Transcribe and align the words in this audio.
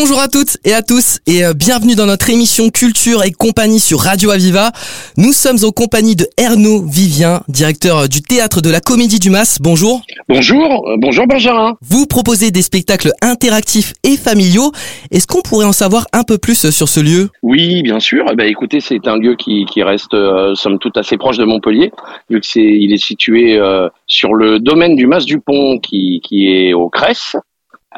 Bonjour 0.00 0.20
à 0.20 0.28
toutes 0.28 0.58
et 0.64 0.74
à 0.74 0.82
tous 0.82 1.18
et 1.26 1.44
euh, 1.44 1.54
bienvenue 1.54 1.96
dans 1.96 2.06
notre 2.06 2.30
émission 2.30 2.70
Culture 2.70 3.24
et 3.24 3.32
compagnie 3.32 3.80
sur 3.80 3.98
Radio 3.98 4.30
Aviva. 4.30 4.70
Nous 5.16 5.32
sommes 5.32 5.56
en 5.64 5.72
compagnie 5.72 6.14
de 6.14 6.24
Ernaud 6.36 6.84
Vivien, 6.86 7.40
directeur 7.48 7.98
euh, 7.98 8.06
du 8.06 8.22
théâtre 8.22 8.60
de 8.60 8.70
la 8.70 8.78
Comédie 8.78 9.18
du 9.18 9.28
Mas. 9.28 9.58
Bonjour. 9.60 10.02
Bonjour, 10.28 10.88
euh, 10.88 10.94
bonjour 10.98 11.26
Benjamin. 11.26 11.76
Vous 11.82 12.06
proposez 12.06 12.52
des 12.52 12.62
spectacles 12.62 13.10
interactifs 13.22 13.92
et 14.04 14.16
familiaux. 14.16 14.70
Est-ce 15.10 15.26
qu'on 15.26 15.42
pourrait 15.42 15.66
en 15.66 15.72
savoir 15.72 16.06
un 16.12 16.22
peu 16.22 16.38
plus 16.38 16.70
sur 16.70 16.88
ce 16.88 17.00
lieu? 17.00 17.30
Oui, 17.42 17.82
bien 17.82 17.98
sûr. 17.98 18.24
Eh 18.30 18.36
ben, 18.36 18.46
écoutez, 18.46 18.78
c'est 18.78 19.08
un 19.08 19.16
lieu 19.16 19.34
qui, 19.34 19.64
qui 19.64 19.82
reste, 19.82 20.14
euh, 20.14 20.54
somme 20.54 20.78
toute, 20.78 20.96
assez 20.96 21.16
proche 21.16 21.38
de 21.38 21.44
Montpellier, 21.44 21.90
vu 22.30 22.38
que 22.38 22.46
c'est, 22.46 22.60
il 22.60 22.92
est 22.92 23.02
situé 23.02 23.58
euh, 23.58 23.88
sur 24.06 24.34
le 24.34 24.60
domaine 24.60 24.94
du 24.94 25.08
Mas 25.08 25.24
du 25.24 25.40
Pont, 25.40 25.80
qui, 25.80 26.20
qui 26.22 26.46
est 26.46 26.72
au 26.72 26.88
Cresse. 26.88 27.34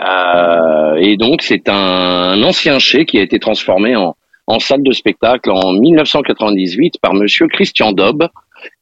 Euh, 0.00 0.94
et 0.96 1.16
donc, 1.16 1.42
c'est 1.42 1.68
un, 1.68 2.42
ancien 2.42 2.78
chai 2.78 3.04
qui 3.04 3.18
a 3.18 3.22
été 3.22 3.38
transformé 3.38 3.96
en, 3.96 4.14
salle 4.58 4.82
de 4.82 4.90
spectacle 4.90 5.48
en 5.50 5.72
1998 5.74 6.94
par 7.00 7.14
Monsieur 7.14 7.46
Christian 7.46 7.92
Dobb. 7.92 8.26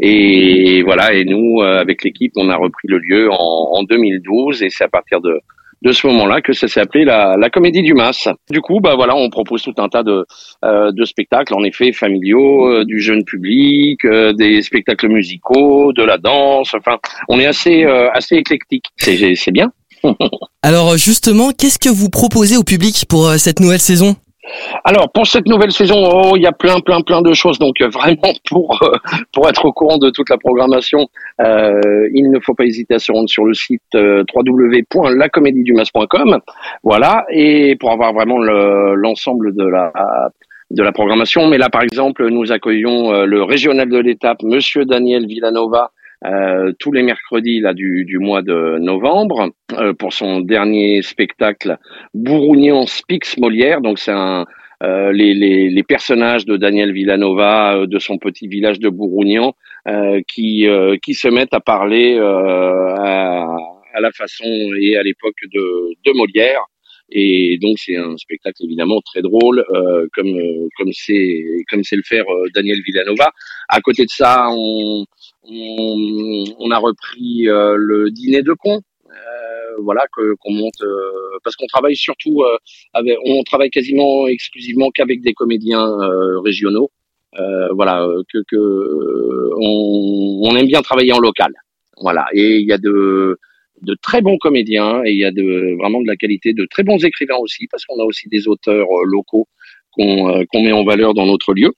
Et 0.01 0.83
voilà, 0.83 1.13
et 1.13 1.25
nous, 1.25 1.61
euh, 1.61 1.79
avec 1.79 2.03
l'équipe, 2.05 2.33
on 2.37 2.49
a 2.49 2.57
repris 2.57 2.89
le 2.89 2.99
lieu 2.99 3.31
en, 3.31 3.71
en 3.75 3.83
2012, 3.83 4.63
et 4.63 4.71
c'est 4.71 4.85
à 4.85 4.89
partir 4.89 5.21
de, 5.21 5.41
de 5.83 5.93
ce 5.93 6.07
moment-là 6.07 6.41
que 6.41 6.55
ça 6.55 6.69
s'est 6.69 6.81
appelé 6.81 7.05
la, 7.05 7.37
la 7.37 7.51
Comédie 7.51 7.83
du 7.83 7.93
Mas. 7.93 8.29
Du 8.51 8.63
coup, 8.63 8.81
bah 8.81 8.95
voilà, 8.97 9.15
on 9.15 9.29
propose 9.29 9.63
tout 9.63 9.75
un 9.77 9.89
tas 9.89 10.03
de, 10.03 10.25
euh, 10.65 10.91
de 10.91 11.05
spectacles, 11.05 11.55
en 11.55 11.63
effet, 11.63 11.93
familiaux, 11.93 12.83
du 12.85 12.99
jeune 13.01 13.25
public, 13.25 14.01
des 14.07 14.63
spectacles 14.63 15.09
musicaux, 15.09 15.93
de 15.93 16.03
la 16.03 16.17
danse. 16.17 16.73
Enfin, 16.75 16.97
on 17.29 17.39
est 17.39 17.47
assez 17.47 17.85
assez 17.85 18.37
éclectique. 18.37 18.87
C'est 18.97 19.53
bien. 19.53 19.71
Alors 20.63 20.97
justement, 20.97 21.51
qu'est-ce 21.51 21.79
que 21.79 21.89
vous 21.89 22.09
proposez 22.11 22.57
au 22.57 22.65
public 22.65 23.05
pour 23.09 23.29
euh, 23.29 23.37
cette 23.39 23.61
nouvelle 23.61 23.81
saison? 23.81 24.17
Alors 24.83 25.13
pour 25.13 25.27
cette 25.27 25.47
nouvelle 25.47 25.73
saison, 25.73 26.09
oh, 26.11 26.33
il 26.37 26.43
y 26.43 26.47
a 26.47 26.53
plein 26.53 26.81
plein 26.81 27.03
plein 27.03 27.21
de 27.21 27.35
choses. 27.35 27.59
Donc 27.59 27.83
euh, 27.83 27.89
vraiment 27.89 28.33
pour 28.49 28.83
euh, 28.83 28.97
pour 29.35 29.47
être 29.49 29.65
au 29.67 29.73
courant 29.73 29.99
de 29.99 30.09
toute 30.11 30.31
la 30.31 30.39
programmation, 30.39 31.07
il 31.41 32.31
ne 32.33 32.41
faut 32.41 32.55
pas 32.55 32.65
hésiter 32.65 32.95
à 32.95 32.99
se 32.99 33.13
rendre 33.13 33.29
sur 33.29 33.45
le 33.45 33.53
site 33.53 33.83
euh, 33.95 34.25
www.lacomédiedumas.com. 34.35 36.39
Voilà 36.83 37.27
et 37.31 37.77
pour 37.77 37.91
avoir 37.93 38.15
vraiment 38.15 38.39
le- 38.39 38.95
l'ensemble 38.95 39.55
de 39.55 39.65
la 39.65 39.93
de 40.71 40.83
la 40.83 40.93
programmation. 40.93 41.47
Mais 41.49 41.57
là 41.59 41.69
par 41.71 41.83
exemple, 41.83 42.27
nous 42.31 42.51
accueillons 42.53 43.25
le 43.25 43.43
régional 43.43 43.89
de 43.89 43.99
l'étape, 43.99 44.43
Monsieur 44.43 44.85
Daniel 44.87 45.27
Villanova. 45.27 45.91
Euh, 46.25 46.73
tous 46.79 46.93
les 46.93 47.03
mercredis 47.03 47.61
là 47.61 47.75
du, 47.75 48.05
du 48.05 48.19
mois 48.19 48.43
de 48.43 48.79
novembre 48.79 49.51
euh, 49.73 49.93
pour 49.95 50.13
son 50.13 50.41
dernier 50.41 51.03
spectacle 51.03 51.79
Bourgougnan 52.15 52.87
Speaks 52.87 53.39
Molière. 53.39 53.81
Donc 53.81 53.99
c'est 53.99 54.13
un 54.13 54.45
euh, 54.83 55.13
les, 55.13 55.35
les, 55.35 55.71
les 55.71 55.83
personnages 55.83 56.47
de 56.47 56.57
Daniel 56.57 56.93
Villanova, 56.93 57.77
euh, 57.77 57.87
de 57.87 57.99
son 57.99 58.19
petit 58.19 58.47
village 58.47 58.79
de 58.79 58.89
Bourgougnan, 58.89 59.55
euh, 59.89 60.21
qui, 60.29 60.69
euh, 60.69 60.97
qui 61.03 61.15
se 61.15 61.29
mettent 61.29 61.55
à 61.55 61.61
parler 61.61 62.17
à, 62.19 63.57
à 63.95 64.01
la 64.01 64.13
façon 64.13 64.45
et 64.81 64.97
à 64.97 65.03
l'époque 65.03 65.41
de, 65.53 65.95
de 66.05 66.13
Molière. 66.17 66.63
Et 67.11 67.59
donc 67.63 67.79
c'est 67.79 67.97
un 67.97 68.19
spectacle 68.19 68.63
évidemment 68.65 69.01
très 69.01 69.23
drôle, 69.23 69.65
euh, 69.75 70.07
comme 70.15 70.39
comme 70.77 70.93
c'est 70.93 71.43
comme 71.71 71.83
c'est 71.83 71.97
le 71.97 72.03
faire 72.03 72.25
euh, 72.29 72.45
Daniel 72.55 72.83
Villanova. 72.87 73.31
À 73.69 73.81
côté 73.81 74.05
de 74.05 74.11
ça, 74.11 74.49
on 74.51 75.07
on, 75.51 76.45
on 76.59 76.71
a 76.71 76.79
repris 76.79 77.49
euh, 77.49 77.77
le 77.77 78.11
dîner 78.11 78.43
de 78.43 78.53
cons, 78.53 78.81
euh, 79.07 79.77
voilà 79.83 80.03
que 80.17 80.35
qu'on 80.41 80.53
monte 80.53 80.81
euh, 80.83 81.39
parce 81.45 81.57
qu'on 81.57 81.67
travaille 81.67 81.97
surtout 81.97 82.43
euh, 82.43 82.57
avec, 82.95 83.17
on 83.25 83.43
travaille 83.43 83.71
quasiment 83.71 84.27
exclusivement 84.27 84.91
qu'avec 84.91 85.21
des 85.23 85.35
comédiens 85.35 85.87
euh, 85.87 86.41
régionaux. 86.41 86.91
Euh, 87.39 87.69
voilà 87.75 88.07
que 88.33 88.39
que 88.49 88.57
on, 89.57 90.41
on 90.45 90.57
aime 90.57 90.67
bien 90.67 90.83
travailler 90.83 91.13
en 91.13 91.19
local. 91.19 91.53
Voilà 92.01 92.27
et 92.33 92.59
il 92.59 92.67
y 92.67 92.73
a 92.73 92.79
de 92.79 93.39
de 93.83 93.97
très 94.03 94.23
bons 94.23 94.39
comédiens 94.39 95.03
et 95.05 95.13
il 95.13 95.19
y 95.19 95.25
a 95.25 95.31
de 95.31 95.77
vraiment 95.79 96.01
de 96.01 96.07
la 96.07 96.17
qualité 96.17 96.53
de 96.53 96.67
très 96.71 96.83
bons 96.83 97.05
écrivains 97.05 97.37
aussi 97.37 97.67
parce 97.69 97.85
qu'on 97.85 98.01
a 98.01 98.05
aussi 98.05 98.29
des 98.29 98.49
auteurs 98.49 98.89
locaux 99.05 99.47
qu'on 99.93 100.45
qu'on 100.47 100.63
met 100.63 100.73
en 100.73 100.85
valeur 100.85 101.15
dans 101.15 101.27
notre 101.27 101.55
lieu. 101.55 101.73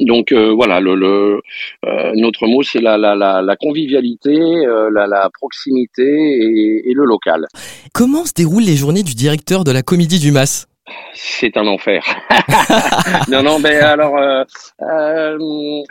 Donc 0.00 0.32
euh, 0.32 0.52
voilà, 0.52 0.80
le, 0.80 0.94
le 0.94 1.40
euh, 1.86 2.12
notre 2.14 2.46
mot 2.46 2.62
c'est 2.62 2.80
la, 2.80 2.96
la, 2.96 3.14
la, 3.14 3.42
la 3.42 3.56
convivialité, 3.56 4.30
euh, 4.34 4.90
la, 4.92 5.06
la 5.06 5.28
proximité 5.32 6.02
et, 6.02 6.90
et 6.90 6.94
le 6.94 7.04
local. 7.04 7.46
Comment 7.92 8.24
se 8.24 8.32
déroulent 8.32 8.62
les 8.62 8.76
journées 8.76 9.02
du 9.02 9.14
directeur 9.14 9.64
de 9.64 9.72
la 9.72 9.82
Comédie 9.82 10.18
du 10.18 10.32
Mas? 10.32 10.66
C'est 11.14 11.56
un 11.56 11.66
enfer. 11.66 12.02
non, 13.30 13.42
non, 13.42 13.60
ben 13.60 13.82
alors, 13.82 14.16
euh, 14.18 14.44
euh, 14.82 15.38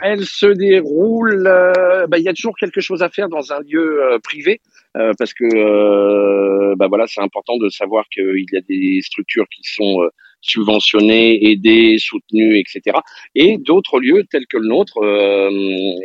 elle 0.02 0.24
se 0.26 0.46
déroule. 0.46 1.46
euh, 1.46 2.06
ben, 2.08 2.18
Il 2.18 2.24
y 2.24 2.28
a 2.28 2.34
toujours 2.34 2.56
quelque 2.56 2.80
chose 2.80 3.02
à 3.02 3.08
faire 3.08 3.28
dans 3.28 3.52
un 3.52 3.60
lieu 3.60 4.00
privé, 4.22 4.60
parce 5.18 5.32
que, 5.32 6.74
ben 6.76 6.88
voilà, 6.88 7.06
c'est 7.06 7.22
important 7.22 7.56
de 7.56 7.68
savoir 7.68 8.04
qu'il 8.12 8.44
y 8.52 8.56
a 8.56 8.60
des 8.68 9.00
structures 9.02 9.46
qui 9.48 9.62
sont 9.64 10.08
subventionnées, 10.42 11.50
aidées, 11.50 11.96
soutenues, 11.98 12.58
etc. 12.58 12.98
Et 13.34 13.58
d'autres 13.58 14.00
lieux 14.00 14.24
tels 14.30 14.46
que 14.46 14.58
le 14.58 14.66
nôtre, 14.66 14.98
euh, 14.98 15.50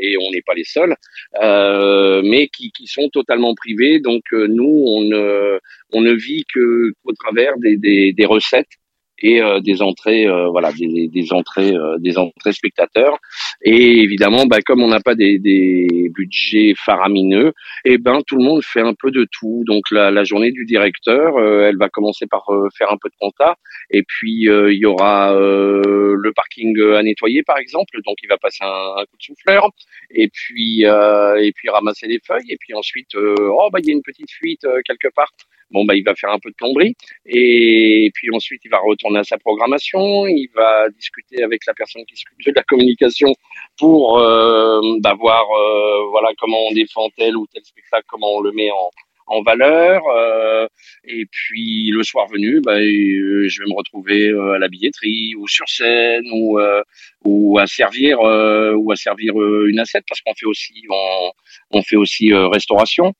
et 0.01 0.15
on 0.17 0.31
n'est 0.31 0.43
pas 0.43 0.53
les 0.53 0.63
seuls, 0.63 0.95
euh, 1.41 2.21
mais 2.23 2.47
qui, 2.47 2.71
qui 2.71 2.87
sont 2.87 3.09
totalement 3.09 3.55
privés. 3.55 3.99
Donc 3.99 4.23
euh, 4.33 4.47
nous, 4.47 4.83
on 4.87 5.01
ne, 5.01 5.59
on 5.93 6.01
ne 6.01 6.13
vit 6.13 6.45
que 6.53 6.93
qu'au 7.03 7.13
travers 7.13 7.57
des, 7.57 7.77
des, 7.77 8.13
des 8.13 8.25
recettes 8.25 8.77
et 9.19 9.41
euh, 9.41 9.59
des 9.59 9.81
entrées 9.81 10.27
euh, 10.27 10.47
voilà 10.49 10.71
des, 10.71 11.07
des 11.07 11.33
entrées 11.33 11.73
euh, 11.75 11.97
des 11.99 12.17
entrées 12.17 12.53
spectateurs. 12.53 13.17
Et 13.63 14.01
évidemment 14.01 14.45
bah, 14.45 14.59
comme 14.65 14.81
on 14.81 14.87
n'a 14.87 14.99
pas 14.99 15.15
des, 15.15 15.39
des 15.39 16.11
budgets 16.13 16.73
faramineux 16.77 17.53
et 17.85 17.97
ben 17.97 18.21
tout 18.27 18.37
le 18.37 18.43
monde 18.43 18.63
fait 18.63 18.81
un 18.81 18.93
peu 18.93 19.11
de 19.11 19.25
tout. 19.31 19.63
Donc 19.65 19.89
la, 19.91 20.11
la 20.11 20.23
journée 20.23 20.51
du 20.51 20.65
directeur 20.65 21.37
euh, 21.37 21.67
elle 21.67 21.77
va 21.77 21.89
commencer 21.89 22.27
par 22.27 22.45
euh, 22.49 22.67
faire 22.77 22.91
un 22.91 22.97
peu 22.97 23.09
de 23.09 23.15
compta. 23.19 23.55
Et 23.89 24.03
puis 24.03 24.49
euh, 24.49 24.71
il 24.71 24.79
y 24.79 24.85
aura 24.85 25.33
le 25.37 26.31
parking 26.33 26.79
à 26.95 27.01
nettoyer 27.03 27.43
par 27.43 27.57
exemple. 27.57 27.99
Donc 28.05 28.17
il 28.23 28.27
va 28.27 28.37
passer 28.37 28.63
un, 28.63 29.01
un 29.01 29.05
coup 29.05 29.17
de 29.17 29.23
souffleur. 29.23 29.69
Et 30.11 30.29
puis 30.31 30.83
et 30.83 31.51
puis 31.55 31.69
ramasser 31.69 32.07
les 32.07 32.19
feuilles. 32.25 32.49
Et 32.49 32.57
puis 32.59 32.73
ensuite 32.73 33.15
oh 33.15 33.69
bah 33.71 33.79
il 33.81 33.87
y 33.87 33.91
a 33.91 33.93
une 33.93 34.03
petite 34.03 34.31
fuite 34.31 34.65
quelque 34.85 35.09
part 35.13 35.31
bon 35.71 35.85
bah 35.85 35.95
il 35.95 36.03
va 36.03 36.15
faire 36.15 36.31
un 36.31 36.39
peu 36.39 36.49
de 36.49 36.55
plomberie. 36.55 36.95
Et 37.25 38.09
puis 38.13 38.29
ensuite 38.33 38.61
il 38.65 38.69
va 38.69 38.79
retourner 38.79 39.19
à 39.19 39.23
sa 39.23 39.37
programmation, 39.37 40.27
il 40.27 40.49
va 40.55 40.89
discuter 40.89 41.43
avec 41.43 41.65
la 41.65 41.73
personne 41.73 42.03
qui 42.05 42.15
s'occupe 42.17 42.45
de 42.45 42.53
la 42.55 42.63
communication 42.63 43.33
pour 43.77 44.19
euh, 44.19 44.79
bah, 44.99 45.15
voir 45.19 45.43
euh, 45.43 46.07
voilà 46.11 46.29
comment 46.37 46.67
on 46.69 46.73
défend 46.73 47.09
tel 47.17 47.35
ou 47.37 47.45
tel 47.53 47.63
spectacle, 47.63 48.05
comment 48.07 48.35
on 48.35 48.41
le 48.41 48.51
met 48.51 48.71
en 48.71 48.89
en 49.27 49.41
valeur. 49.41 50.01
Euh, 50.07 50.67
et 51.03 51.25
puis 51.29 51.89
le 51.91 52.03
soir 52.03 52.27
venu 52.27 52.61
bah, 52.61 52.77
euh, 52.79 53.47
je 53.47 53.61
vais 53.61 53.69
me 53.69 53.75
retrouver 53.75 54.29
euh, 54.29 54.53
à 54.53 54.59
la 54.59 54.67
billetterie 54.69 55.35
ou 55.35 55.47
sur 55.47 55.67
scène 55.67 56.25
ou 56.31 56.59
euh, 56.59 56.81
ou 57.25 57.59
à 57.59 57.67
servir 57.67 58.19
euh, 58.21 58.73
ou 58.75 58.91
à 58.91 58.95
servir 58.95 59.33
une 59.35 59.79
assiette 59.79 60.05
parce 60.07 60.21
qu'on 60.21 60.33
fait 60.33 60.45
aussi 60.45 60.73
on, 60.89 61.31
on 61.71 61.81
fait 61.81 61.97
aussi 61.97 62.33
restauration 62.33 63.13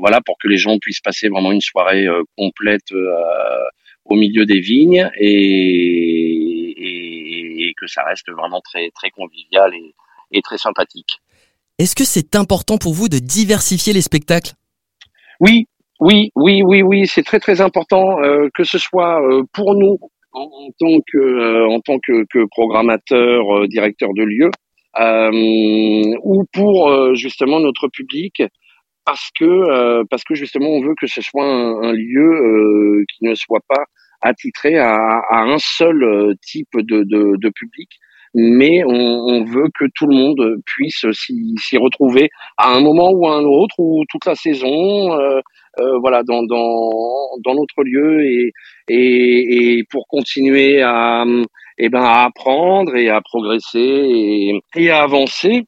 voilà 0.00 0.20
pour 0.20 0.36
que 0.38 0.48
les 0.48 0.58
gens 0.58 0.78
puissent 0.78 1.00
passer 1.00 1.28
vraiment 1.28 1.52
une 1.52 1.60
soirée 1.60 2.06
euh, 2.06 2.22
complète 2.36 2.92
euh, 2.92 3.64
au 4.04 4.14
milieu 4.14 4.44
des 4.44 4.60
vignes 4.60 5.10
et, 5.16 6.74
et, 6.76 7.68
et 7.68 7.74
que 7.80 7.86
ça 7.86 8.02
reste 8.04 8.30
vraiment 8.30 8.60
très 8.60 8.90
très 8.90 9.10
convivial 9.10 9.74
et, 9.74 9.94
et 10.32 10.42
très 10.42 10.58
sympathique. 10.58 11.20
Est-ce 11.78 11.96
que 11.96 12.04
c'est 12.04 12.36
important 12.36 12.78
pour 12.78 12.92
vous 12.92 13.08
de 13.08 13.18
diversifier 13.18 13.92
les 13.92 14.02
spectacles? 14.02 14.52
Oui, 15.40 15.66
oui, 16.00 16.30
oui, 16.34 16.62
oui, 16.62 16.82
oui, 16.82 17.06
c'est 17.06 17.22
très 17.22 17.40
très 17.40 17.60
important 17.60 18.22
euh, 18.22 18.48
que 18.54 18.64
ce 18.64 18.78
soit 18.78 19.22
euh, 19.22 19.42
pour 19.52 19.74
nous 19.74 19.98
en, 20.32 20.42
en 20.42 20.70
tant 20.78 21.00
que 21.10 21.18
euh, 21.18 21.68
en 21.68 21.80
tant 21.80 21.98
que, 21.98 22.24
que 22.28 22.46
programmateur, 22.50 23.56
euh, 23.56 23.66
directeur 23.68 24.10
de 24.14 24.22
lieu, 24.22 24.50
euh, 25.00 26.16
ou 26.22 26.44
pour 26.52 26.90
euh, 26.90 27.14
justement 27.14 27.60
notre 27.60 27.88
public, 27.88 28.42
parce 29.04 29.30
que 29.38 29.44
euh, 29.44 30.04
parce 30.10 30.24
que 30.24 30.34
justement 30.34 30.68
on 30.70 30.82
veut 30.82 30.94
que 31.00 31.06
ce 31.06 31.20
soit 31.22 31.44
un, 31.44 31.82
un 31.82 31.92
lieu 31.92 32.30
euh, 32.32 33.04
qui 33.12 33.24
ne 33.24 33.34
soit 33.34 33.62
pas 33.68 33.84
attitré 34.20 34.78
à, 34.78 34.94
à 35.30 35.42
un 35.42 35.58
seul 35.58 36.02
euh, 36.04 36.34
type 36.42 36.68
de, 36.76 37.02
de, 37.04 37.36
de 37.36 37.48
public, 37.50 37.90
mais 38.34 38.82
on, 38.86 38.92
on 38.94 39.44
veut 39.44 39.68
que 39.78 39.84
tout 39.94 40.06
le 40.06 40.16
monde 40.16 40.56
puisse 40.64 41.04
s'y 41.12 41.76
retrouver 41.78 42.30
à 42.56 42.70
un 42.72 42.80
moment 42.80 43.10
ou 43.12 43.26
à 43.26 43.34
un 43.36 43.44
autre 43.44 43.74
ou 43.78 44.04
toute 44.08 44.24
la 44.26 44.34
saison. 44.34 45.18
euh, 45.20 45.40
euh, 45.80 45.98
voilà 46.00 46.22
dans, 46.22 46.42
dans 46.42 46.90
dans 47.44 47.54
notre 47.54 47.82
lieu 47.82 48.24
et, 48.24 48.52
et 48.88 49.78
et 49.78 49.84
pour 49.90 50.06
continuer 50.06 50.82
à 50.82 51.24
eh 51.78 51.88
ben 51.88 52.02
à 52.02 52.24
apprendre 52.24 52.94
et 52.96 53.08
à 53.08 53.20
progresser 53.22 53.78
et, 53.80 54.60
et 54.76 54.90
à 54.90 55.02
avancer 55.02 55.64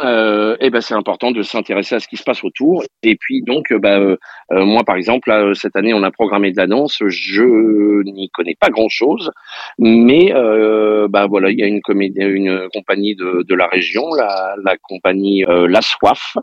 euh, 0.00 0.56
et 0.60 0.70
ben 0.70 0.80
c'est 0.80 0.94
important 0.94 1.30
de 1.30 1.42
s'intéresser 1.42 1.94
à 1.94 2.00
ce 2.00 2.08
qui 2.08 2.16
se 2.16 2.24
passe 2.24 2.44
autour. 2.44 2.84
Et 3.02 3.16
puis 3.16 3.42
donc, 3.42 3.70
euh, 3.72 3.78
bah, 3.78 3.98
euh, 3.98 4.16
euh, 4.52 4.64
moi 4.64 4.84
par 4.84 4.96
exemple, 4.96 5.28
là, 5.28 5.52
cette 5.54 5.76
année 5.76 5.94
on 5.94 6.02
a 6.02 6.10
programmé 6.10 6.52
de 6.52 6.56
la 6.56 6.66
danse. 6.66 7.02
Je 7.06 8.02
n'y 8.04 8.30
connais 8.30 8.56
pas 8.58 8.70
grand 8.70 8.88
chose, 8.88 9.30
mais 9.78 10.32
euh, 10.34 11.08
bah 11.08 11.26
voilà, 11.26 11.50
il 11.50 11.58
y 11.58 11.62
a 11.62 11.66
une 11.66 11.80
une 11.86 12.68
compagnie 12.72 13.14
de, 13.14 13.44
de 13.46 13.54
la 13.54 13.66
région, 13.66 14.02
la, 14.14 14.54
la 14.64 14.76
compagnie 14.76 15.44
La 15.46 15.80
Soif, 15.82 16.36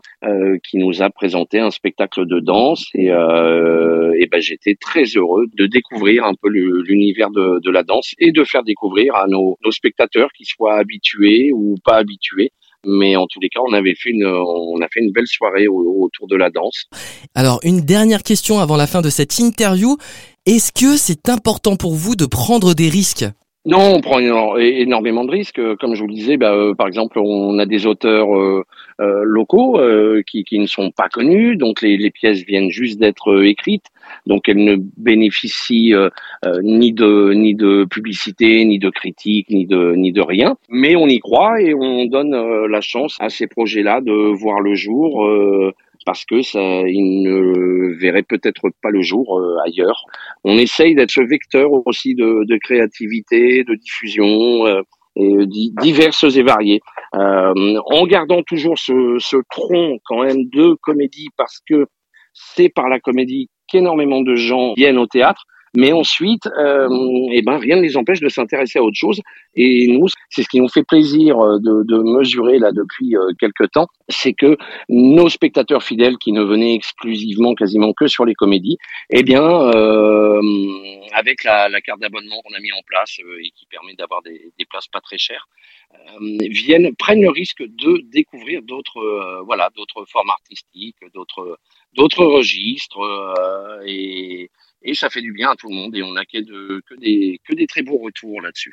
qui 0.64 0.78
nous 0.78 1.02
a 1.02 1.10
présenté 1.10 1.58
un 1.58 1.70
spectacle 1.70 2.26
de 2.26 2.40
danse. 2.40 2.86
Et, 2.94 3.06
et 3.06 4.26
ben 4.26 4.40
j'étais 4.40 4.76
très 4.80 5.04
heureux 5.04 5.46
de 5.56 5.66
découvrir 5.66 6.24
un 6.24 6.34
peu 6.40 6.48
l'univers 6.48 7.30
de, 7.30 7.60
de, 7.60 7.70
la 7.70 7.82
danse 7.82 8.14
et 8.18 8.32
de 8.32 8.44
faire 8.44 8.62
découvrir 8.62 9.14
à 9.16 9.26
nos, 9.26 9.58
nos 9.64 9.72
spectateurs 9.72 10.30
qui 10.36 10.44
soient 10.44 10.74
habitués 10.74 11.50
ou 11.52 11.76
pas 11.84 11.96
habitués 11.96 12.52
mais 12.86 13.16
en 13.16 13.26
tous 13.26 13.40
les 13.40 13.48
cas, 13.48 13.60
on 13.68 13.72
avait 13.72 13.94
fait 13.94 14.10
une, 14.10 14.26
on 14.26 14.80
a 14.80 14.88
fait 14.92 15.00
une 15.00 15.12
belle 15.12 15.26
soirée 15.26 15.68
autour 15.68 16.26
de 16.28 16.36
la 16.36 16.50
danse. 16.50 16.86
Alors, 17.34 17.60
une 17.62 17.80
dernière 17.80 18.22
question 18.22 18.58
avant 18.58 18.76
la 18.76 18.86
fin 18.86 19.02
de 19.02 19.10
cette 19.10 19.38
interview. 19.38 19.96
Est-ce 20.46 20.72
que 20.72 20.96
c'est 20.96 21.28
important 21.28 21.76
pour 21.76 21.94
vous 21.94 22.16
de 22.16 22.26
prendre 22.26 22.74
des 22.74 22.88
risques? 22.88 23.26
Non, 23.66 23.92
on 23.96 24.00
prend 24.00 24.20
énormément 24.56 25.24
de 25.24 25.30
risques. 25.30 25.60
Comme 25.76 25.94
je 25.94 26.00
vous 26.00 26.08
le 26.08 26.14
disais, 26.14 26.38
bah, 26.38 26.54
euh, 26.54 26.74
par 26.74 26.86
exemple, 26.86 27.18
on 27.18 27.58
a 27.58 27.66
des 27.66 27.86
auteurs 27.86 28.34
euh, 28.34 28.64
euh, 29.02 29.20
locaux 29.22 29.78
qui, 30.26 30.44
qui, 30.44 30.58
ne 30.58 30.66
sont 30.66 30.90
pas 30.90 31.10
connus, 31.10 31.56
donc 31.56 31.82
les, 31.82 31.98
les 31.98 32.10
pièces 32.10 32.42
viennent 32.42 32.70
juste 32.70 32.98
d'être 32.98 33.44
écrites, 33.44 33.84
donc 34.26 34.48
elles 34.48 34.64
ne 34.64 34.76
bénéficient 34.96 35.94
ni 36.62 36.92
de 36.92 37.32
ni 37.34 37.54
de 37.54 37.84
publicité, 37.84 38.64
ni 38.64 38.78
de 38.78 38.88
critique, 38.88 39.50
ni 39.50 39.66
de 39.66 39.94
ni 39.94 40.12
de 40.12 40.22
rien. 40.22 40.56
Mais 40.70 40.96
on 40.96 41.06
y 41.06 41.18
croit 41.18 41.60
et 41.60 41.74
on 41.74 42.06
donne 42.06 42.34
la 42.66 42.80
chance 42.80 43.16
à 43.20 43.28
ces 43.28 43.46
projets-là 43.46 44.00
de 44.00 44.12
voir 44.12 44.60
le 44.60 44.74
jour 44.74 45.26
parce 46.06 46.24
que 46.24 46.42
ça, 46.42 46.60
il 46.60 47.22
ne 47.22 47.98
verrait 47.98 48.22
peut-être 48.22 48.68
pas 48.82 48.90
le 48.90 49.02
jour 49.02 49.38
euh, 49.38 49.56
ailleurs. 49.66 50.04
On 50.44 50.56
essaye 50.56 50.94
d'être 50.94 51.10
ce 51.10 51.20
vecteur 51.20 51.70
aussi 51.86 52.14
de, 52.14 52.44
de 52.46 52.58
créativité, 52.58 53.64
de 53.64 53.74
diffusion. 53.74 54.66
Euh, 54.66 54.82
et 55.16 55.46
diverses 55.82 56.24
et 56.36 56.42
variées, 56.42 56.80
euh, 57.16 57.52
en 57.86 58.06
gardant 58.06 58.42
toujours 58.42 58.78
ce, 58.78 59.16
ce 59.18 59.36
tronc 59.50 59.98
quand 60.04 60.22
même 60.22 60.44
de 60.52 60.76
comédie 60.82 61.28
parce 61.36 61.58
que 61.68 61.86
c'est 62.32 62.68
par 62.68 62.88
la 62.88 63.00
comédie 63.00 63.48
qu'énormément 63.66 64.22
de 64.22 64.36
gens 64.36 64.72
viennent 64.74 64.98
au 64.98 65.06
théâtre. 65.06 65.42
Mais 65.76 65.92
ensuite, 65.92 66.46
euh, 66.58 66.88
eh 67.32 67.42
ben, 67.42 67.58
rien 67.58 67.76
ne 67.76 67.82
les 67.82 67.96
empêche 67.96 68.20
de 68.20 68.28
s'intéresser 68.28 68.80
à 68.80 68.82
autre 68.82 68.96
chose. 68.96 69.20
Et 69.54 69.86
nous, 69.86 70.06
c'est 70.28 70.42
ce 70.42 70.48
qui 70.48 70.60
nous 70.60 70.68
fait 70.68 70.82
plaisir 70.82 71.38
euh, 71.38 71.58
de, 71.60 71.84
de 71.84 72.02
mesurer 72.02 72.58
là 72.58 72.72
depuis 72.72 73.16
euh, 73.16 73.32
quelques 73.38 73.70
temps, 73.70 73.86
c'est 74.08 74.32
que 74.32 74.56
nos 74.88 75.28
spectateurs 75.28 75.84
fidèles 75.84 76.18
qui 76.18 76.32
ne 76.32 76.42
venaient 76.42 76.74
exclusivement, 76.74 77.54
quasiment 77.54 77.92
que 77.92 78.08
sur 78.08 78.24
les 78.24 78.34
comédies, 78.34 78.78
eh 79.10 79.22
bien, 79.22 79.42
euh, 79.42 80.40
avec 81.12 81.44
la, 81.44 81.68
la 81.68 81.80
carte 81.80 82.00
d'abonnement 82.00 82.40
qu'on 82.42 82.54
a 82.54 82.60
mis 82.60 82.72
en 82.72 82.82
place 82.84 83.18
euh, 83.20 83.38
et 83.40 83.50
qui 83.50 83.66
permet 83.66 83.94
d'avoir 83.94 84.22
des, 84.22 84.52
des, 84.58 84.64
places 84.64 84.88
pas 84.88 85.00
très 85.00 85.18
chères, 85.18 85.48
viennent 86.20 86.94
prennent 86.96 87.22
le 87.22 87.30
risque 87.30 87.62
de 87.62 88.02
découvrir 88.12 88.62
d'autres, 88.62 89.42
voilà, 89.44 89.70
d'autres 89.74 90.04
formes 90.04 90.30
artistiques, 90.30 90.96
d'autres, 91.12 91.58
d'autres 91.94 92.24
registres 92.24 93.00
et 93.84 94.50
et 94.82 94.94
ça 94.94 95.10
fait 95.10 95.22
du 95.22 95.32
bien 95.32 95.50
à 95.50 95.56
tout 95.56 95.68
le 95.68 95.74
monde 95.74 95.96
et 95.96 96.02
on 96.02 96.12
n'a 96.12 96.24
que, 96.24 96.38
de, 96.38 96.82
que, 96.88 96.94
des, 97.00 97.40
que 97.48 97.54
des 97.54 97.66
très 97.66 97.82
beaux 97.82 97.98
retours 97.98 98.40
là-dessus. 98.40 98.72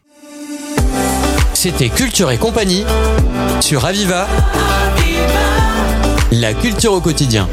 C'était 1.53 1.89
Culture 1.89 2.31
et 2.31 2.37
compagnie 2.37 2.85
sur 3.59 3.83
Aviva. 3.83 4.25
La 6.31 6.53
culture 6.53 6.93
au 6.93 7.01
quotidien. 7.01 7.49